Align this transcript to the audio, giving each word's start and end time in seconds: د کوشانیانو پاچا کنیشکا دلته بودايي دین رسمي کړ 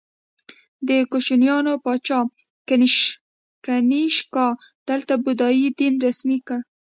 د 0.87 0.89
کوشانیانو 1.11 1.73
پاچا 1.85 2.19
کنیشکا 3.65 4.47
دلته 4.89 5.13
بودايي 5.23 5.67
دین 5.79 5.93
رسمي 6.05 6.39
کړ 6.47 6.59